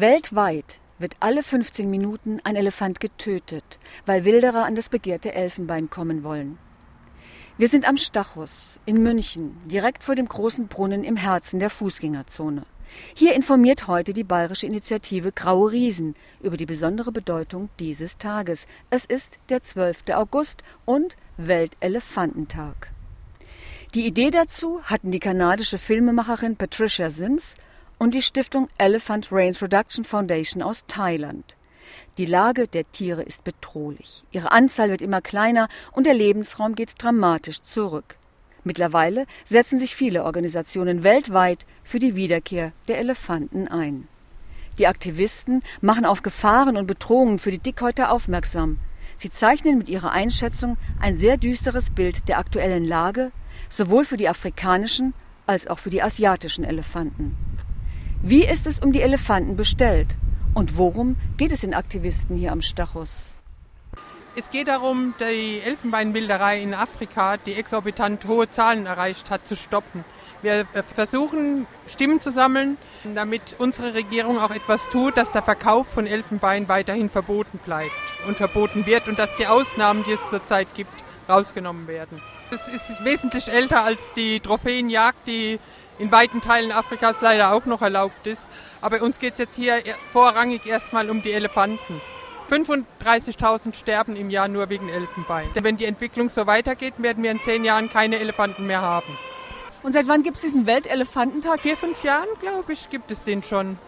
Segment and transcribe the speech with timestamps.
[0.00, 6.24] Weltweit wird alle 15 Minuten ein Elefant getötet, weil Wilderer an das begehrte Elfenbein kommen
[6.24, 6.56] wollen.
[7.58, 12.64] Wir sind am Stachus in München, direkt vor dem großen Brunnen im Herzen der Fußgängerzone.
[13.14, 18.66] Hier informiert heute die bayerische Initiative Graue Riesen über die besondere Bedeutung dieses Tages.
[18.88, 20.04] Es ist der 12.
[20.14, 22.90] August und Weltelefantentag.
[23.92, 27.56] Die Idee dazu hatten die kanadische Filmemacherin Patricia Sims
[28.00, 31.54] und die Stiftung Elephant Reintroduction Foundation aus Thailand.
[32.16, 34.24] Die Lage der Tiere ist bedrohlich.
[34.32, 38.16] Ihre Anzahl wird immer kleiner und der Lebensraum geht dramatisch zurück.
[38.64, 44.08] Mittlerweile setzen sich viele Organisationen weltweit für die Wiederkehr der Elefanten ein.
[44.78, 48.78] Die Aktivisten machen auf Gefahren und Bedrohungen für die Dickhäuter aufmerksam.
[49.18, 53.30] Sie zeichnen mit ihrer Einschätzung ein sehr düsteres Bild der aktuellen Lage,
[53.68, 55.12] sowohl für die afrikanischen
[55.46, 57.36] als auch für die asiatischen Elefanten.
[58.22, 60.18] Wie ist es um die Elefanten bestellt?
[60.52, 63.08] Und worum geht es den Aktivisten hier am Stachus?
[64.36, 70.04] Es geht darum, die Elfenbeinwilderei in Afrika, die exorbitant hohe Zahlen erreicht hat, zu stoppen.
[70.42, 72.76] Wir versuchen, Stimmen zu sammeln,
[73.14, 77.90] damit unsere Regierung auch etwas tut, dass der Verkauf von Elfenbein weiterhin verboten bleibt
[78.28, 80.92] und verboten wird und dass die Ausnahmen, die es zurzeit gibt,
[81.26, 82.20] rausgenommen werden.
[82.50, 85.58] Es ist wesentlich älter als die Trophäenjagd, die
[86.00, 88.42] in weiten Teilen Afrikas leider auch noch erlaubt ist.
[88.80, 89.74] Aber uns geht es jetzt hier
[90.12, 92.00] vorrangig erstmal um die Elefanten.
[92.50, 95.52] 35.000 sterben im Jahr nur wegen Elfenbein.
[95.54, 99.16] Denn wenn die Entwicklung so weitergeht, werden wir in zehn Jahren keine Elefanten mehr haben.
[99.82, 101.60] Und seit wann gibt es diesen Weltelefantentag?
[101.60, 103.78] Vier, fünf Jahren, glaube ich, gibt es den schon.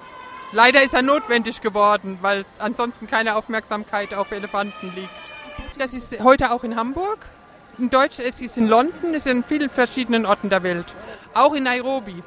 [0.52, 5.10] Leider ist er notwendig geworden, weil ansonsten keine Aufmerksamkeit auf Elefanten liegt.
[5.78, 7.18] Das ist heute auch in Hamburg.
[7.78, 10.92] In Deutschland ist es in London, es ist in vielen verschiedenen Orten der Welt
[11.34, 12.22] auch in Nairobi.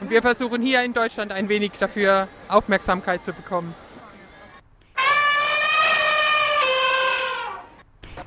[0.00, 3.74] Und wir versuchen hier in Deutschland ein wenig dafür Aufmerksamkeit zu bekommen.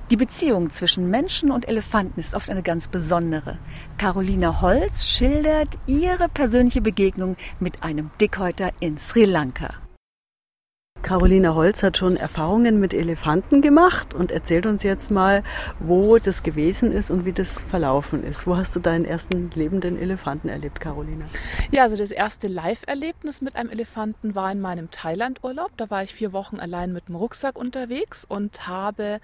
[0.09, 3.57] Die Beziehung zwischen Menschen und Elefanten ist oft eine ganz besondere.
[3.97, 9.82] Carolina Holz schildert ihre persönliche Begegnung mit einem Dickhäuter in Sri Lanka.
[11.03, 15.43] Carolina Holz hat schon Erfahrungen mit Elefanten gemacht und erzählt uns jetzt mal,
[15.79, 18.47] wo das gewesen ist und wie das verlaufen ist.
[18.47, 21.25] Wo hast du deinen ersten lebenden Elefanten erlebt, Carolina?
[21.71, 25.71] Ja, also das erste Live-Erlebnis mit einem Elefanten war in meinem Thailand-Urlaub.
[25.75, 29.19] Da war ich vier Wochen allein mit dem Rucksack unterwegs und habe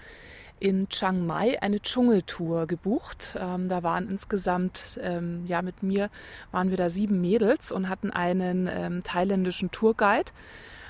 [0.60, 3.38] in Chiang Mai eine Dschungeltour gebucht.
[3.40, 6.10] Ähm, da waren insgesamt, ähm, ja, mit mir
[6.52, 10.34] waren wir da sieben Mädels und hatten einen ähm, thailändischen Tourguide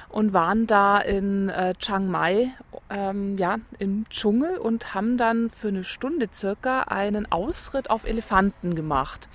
[0.09, 2.52] und waren da in äh, Chiang Mai
[2.90, 8.75] ähm, ja, im Dschungel und haben dann für eine Stunde circa einen Ausritt auf Elefanten
[8.75, 9.30] gemacht.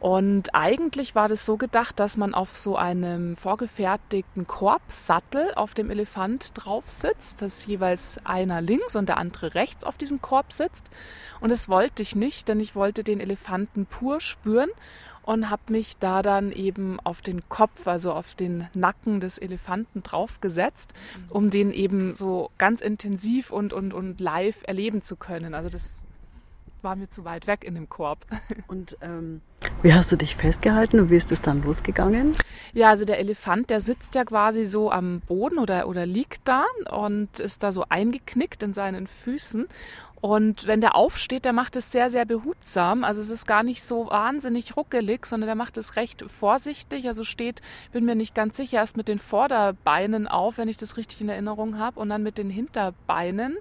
[0.00, 5.90] Und eigentlich war das so gedacht, dass man auf so einem vorgefertigten Korbsattel auf dem
[5.90, 10.90] Elefant drauf sitzt, dass jeweils einer links und der andere rechts auf diesem Korb sitzt.
[11.40, 14.70] Und das wollte ich nicht, denn ich wollte den Elefanten pur spüren
[15.22, 20.02] und habe mich da dann eben auf den Kopf, also auf den Nacken des Elefanten
[20.02, 20.94] draufgesetzt,
[21.28, 25.52] um den eben so ganz intensiv und, und, und live erleben zu können.
[25.52, 26.04] Also das
[26.82, 28.26] war mir zu weit weg in dem Korb.
[28.68, 29.40] Und ähm,
[29.82, 32.34] wie hast du dich festgehalten und wie ist es dann losgegangen?
[32.72, 36.64] Ja, also der Elefant, der sitzt ja quasi so am Boden oder, oder liegt da
[36.90, 39.68] und ist da so eingeknickt in seinen Füßen.
[40.20, 43.04] Und wenn der aufsteht, der macht es sehr, sehr behutsam.
[43.04, 47.06] Also es ist gar nicht so wahnsinnig ruckelig, sondern der macht es recht vorsichtig.
[47.06, 47.62] Also steht,
[47.92, 51.30] bin mir nicht ganz sicher, erst mit den Vorderbeinen auf, wenn ich das richtig in
[51.30, 53.56] Erinnerung habe, und dann mit den Hinterbeinen.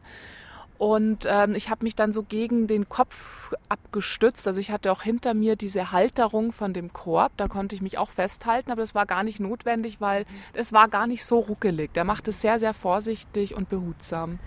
[0.79, 4.47] Und ähm, ich habe mich dann so gegen den Kopf abgestützt.
[4.47, 7.33] Also ich hatte auch hinter mir diese Halterung von dem Korb.
[7.35, 10.87] Da konnte ich mich auch festhalten, aber das war gar nicht notwendig, weil es war
[10.87, 11.91] gar nicht so ruckelig.
[11.95, 14.39] Der macht es sehr, sehr vorsichtig und behutsam.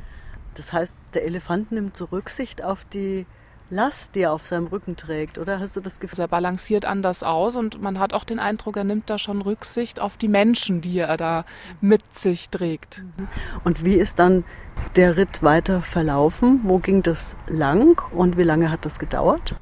[0.54, 3.26] Das heißt, der Elefant nimmt so Rücksicht auf die
[3.72, 6.12] Last, die er auf seinem Rücken trägt, oder hast du das Gefühl?
[6.12, 9.41] Also er balanciert anders aus und man hat auch den Eindruck, er nimmt da schon
[9.41, 11.47] Rücksicht auf die Menschen, die er da
[11.80, 13.03] mit sich trägt.
[13.16, 13.28] Mhm.
[13.65, 14.45] Und wie ist dann
[14.97, 16.60] der Ritt weiter verlaufen?
[16.65, 19.57] Wo ging das lang und wie lange hat das gedauert?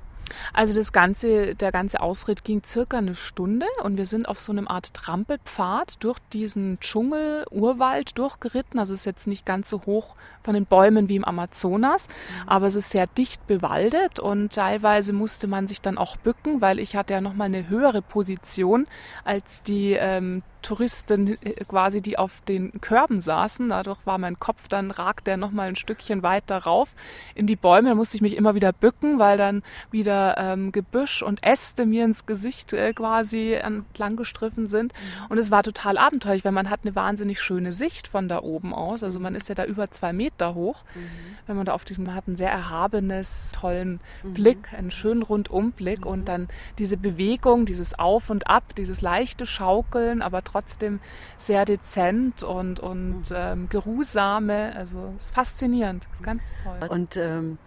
[0.53, 4.53] Also das ganze, der ganze Ausritt ging circa eine Stunde und wir sind auf so
[4.53, 8.79] einem Art Trampelpfad durch diesen Dschungel, Urwald durchgeritten.
[8.79, 12.49] Also es ist jetzt nicht ganz so hoch von den Bäumen wie im Amazonas, mhm.
[12.49, 16.79] aber es ist sehr dicht bewaldet und teilweise musste man sich dann auch bücken, weil
[16.79, 18.87] ich hatte ja nochmal eine höhere Position
[19.25, 23.69] als die ähm, Touristen äh, quasi, die auf den Körben saßen.
[23.69, 26.91] Dadurch war mein Kopf, dann ragt der nochmal ein Stückchen weiter rauf
[27.35, 27.91] in die Bäume.
[27.91, 32.05] Da musste ich mich immer wieder bücken, weil dann wieder ähm, Gebüsch und Äste mir
[32.05, 34.93] ins Gesicht äh, quasi entlang gestriffen sind.
[35.29, 38.75] Und es war total abenteuerlich, weil man hat eine wahnsinnig schöne Sicht von da oben
[38.75, 39.03] aus.
[39.03, 40.85] Also man ist ja da über zwei Meter hoch.
[40.95, 41.01] Mhm.
[41.47, 44.35] Wenn man da auf diesem, man hat ein sehr erhabenes, tollen mhm.
[44.35, 46.07] Blick, einen schönen Rundumblick mhm.
[46.07, 46.49] und dann
[46.79, 51.01] diese Bewegung, dieses Auf und Ab, dieses leichte Schaukeln, aber trotzdem
[51.37, 54.75] sehr dezent und, und ähm, geruhsame.
[54.77, 56.89] Also es ist faszinierend, ist ganz toll.
[56.89, 57.59] Und ähm,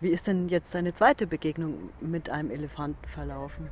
[0.00, 3.68] wie ist denn jetzt deine zweite Begegnung mit einem Elefanten verlaufen?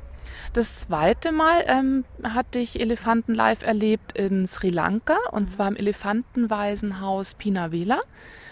[0.53, 5.49] Das zweite Mal ähm, hatte ich Elefanten live erlebt in Sri Lanka und mhm.
[5.49, 8.01] zwar im Elefantenwaisenhaus Pinavela.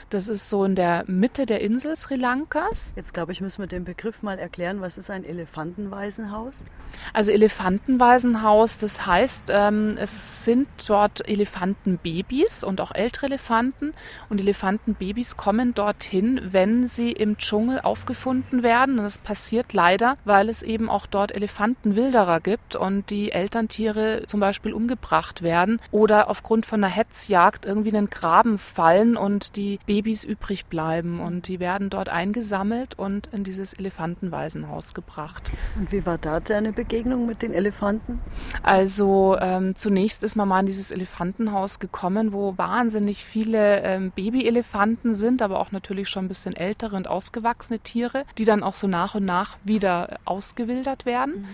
[0.10, 2.94] Das ist so in der Mitte der Insel Sri Lankas.
[2.96, 4.80] Jetzt glaube ich, müssen wir den Begriff mal erklären.
[4.80, 6.64] Was ist ein Elefantenwaisenhaus?
[7.12, 13.92] Also Elefantenwaisenhaus, das heißt, ähm, es sind dort Elefantenbabys und auch ältere Elefanten.
[14.30, 19.00] Und Elefantenbabys kommen dorthin, wenn sie im Dschungel aufgefunden werden.
[19.00, 24.40] Und das passiert leider, weil es eben auch dort Elefantenwilderer gibt und die Elterntiere zum
[24.40, 29.80] Beispiel umgebracht werden oder aufgrund von einer Hetzjagd irgendwie in den Graben fallen und die
[29.86, 35.52] Babys Babys übrig bleiben und die werden dort eingesammelt und in dieses Elefantenwaisenhaus gebracht.
[35.76, 38.20] Und wie war da deine Begegnung mit den Elefanten?
[38.62, 45.16] Also ähm, zunächst ist man mal in dieses Elefantenhaus gekommen, wo wahnsinnig viele ähm, Babyelefanten
[45.16, 48.86] sind, aber auch natürlich schon ein bisschen ältere und ausgewachsene Tiere, die dann auch so
[48.86, 51.42] nach und nach wieder ausgewildert werden.
[51.42, 51.48] Mhm.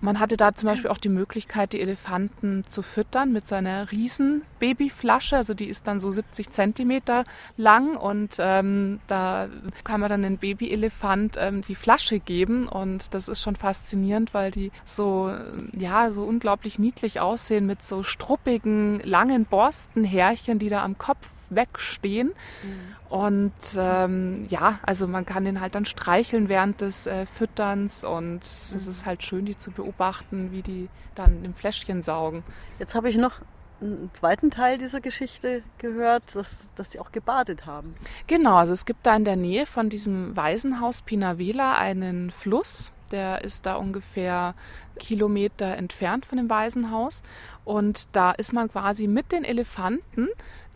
[0.00, 3.90] Man hatte da zum Beispiel auch die Möglichkeit, die Elefanten zu füttern mit so einer
[3.92, 5.36] riesen Babyflasche.
[5.36, 7.24] Also die ist dann so 70 Zentimeter
[7.56, 9.48] lang und ähm, da
[9.84, 14.50] kann man dann den Babyelefant ähm, die Flasche geben und das ist schon faszinierend, weil
[14.50, 15.32] die so
[15.76, 22.28] ja so unglaublich niedlich aussehen mit so struppigen langen Borstenhärchen, die da am Kopf wegstehen.
[22.62, 22.99] Mhm.
[23.10, 28.34] Und ähm, ja, also man kann den halt dann streicheln während des äh, Fütterns und
[28.34, 28.38] mhm.
[28.38, 32.44] es ist halt schön, die zu beobachten, wie die dann im Fläschchen saugen.
[32.78, 33.40] Jetzt habe ich noch
[33.80, 37.96] einen zweiten Teil dieser Geschichte gehört, dass, dass sie auch gebadet haben.
[38.28, 43.42] Genau, also es gibt da in der Nähe von diesem Waisenhaus Pinavela einen Fluss, der
[43.42, 44.54] ist da ungefähr
[45.00, 47.22] Kilometer entfernt von dem Waisenhaus.
[47.64, 50.28] Und da ist man quasi mit den Elefanten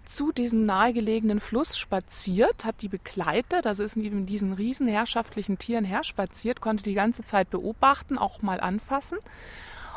[0.07, 5.85] zu diesem nahegelegenen Fluss spaziert, hat die begleitet, also ist neben diesen riesen herrschaftlichen Tieren
[5.85, 9.19] herspaziert, konnte die ganze Zeit beobachten, auch mal anfassen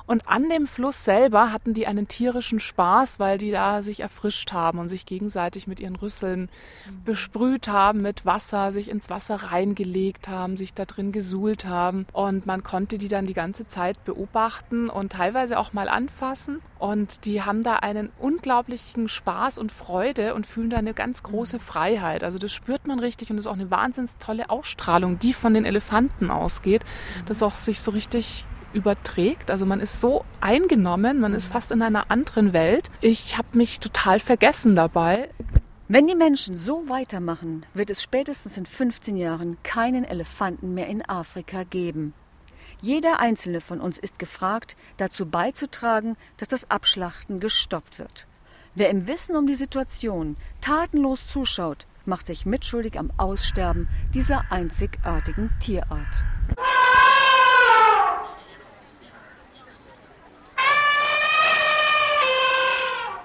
[0.08, 4.54] und an dem Fluss selber hatten die einen tierischen Spaß, weil die da sich erfrischt
[4.54, 6.44] haben und sich gegenseitig mit ihren Rüsseln
[6.90, 7.04] mhm.
[7.04, 12.06] besprüht haben mit Wasser, sich ins Wasser reingelegt haben, sich da drin gesuhlt haben.
[12.14, 16.62] Und man konnte die dann die ganze Zeit beobachten und teilweise auch mal anfassen.
[16.80, 21.58] Und die haben da einen unglaublichen Spaß und Freude und fühlen da eine ganz große
[21.58, 21.62] mhm.
[21.62, 22.24] Freiheit.
[22.24, 25.54] Also das spürt man richtig und das ist auch eine wahnsinnig tolle Ausstrahlung, die von
[25.54, 27.26] den Elefanten ausgeht, mhm.
[27.26, 28.46] dass auch sich so richtig
[28.78, 29.52] überträgt.
[29.52, 32.90] Also man ist so eingenommen, man ist fast in einer anderen Welt.
[33.02, 35.30] Ich habe mich total vergessen dabei.
[35.90, 41.02] Wenn die Menschen so weitermachen, wird es spätestens in 15 Jahren keinen Elefanten mehr in
[41.08, 42.14] Afrika geben.
[42.82, 48.28] Jeder einzelne von uns ist gefragt, dazu beizutragen, dass das Abschlachten gestoppt wird.
[48.76, 55.50] Wer im Wissen um die Situation tatenlos zuschaut, macht sich mitschuldig am Aussterben dieser einzigartigen
[55.60, 56.24] Tierart.